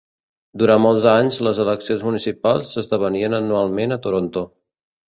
[0.61, 4.51] Durant molts anys, les eleccions municipals s'esdevenien anualment a Toronto.